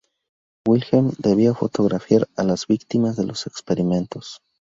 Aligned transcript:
Wilhelm 0.67 1.11
debía 1.19 1.53
fotografiar 1.53 2.27
a 2.35 2.43
las 2.43 2.65
víctimas 2.65 3.17
de 3.17 3.23
los 3.27 3.45
experimentos. 3.45 4.41